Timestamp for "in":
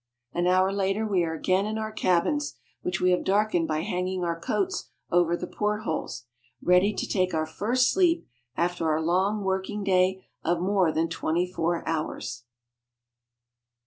1.67-1.77